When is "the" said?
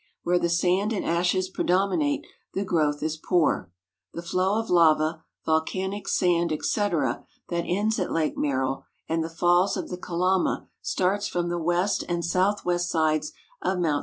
0.39-0.49, 2.55-2.65, 4.15-4.23, 9.23-9.29, 9.89-9.97, 11.49-11.59